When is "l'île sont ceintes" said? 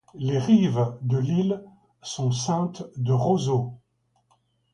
1.19-2.83